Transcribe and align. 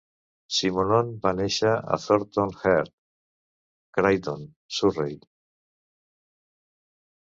Simonon 0.59 1.11
va 1.25 1.33
néixer 1.41 1.75
a 1.75 1.99
Thornton 2.07 2.57
Heath, 2.65 2.91
Croydon, 4.01 4.51
Surrey. 4.81 5.17